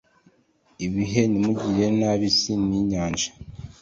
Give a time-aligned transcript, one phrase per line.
[0.85, 3.27] ibh ntimugirire nabi isi n inyanja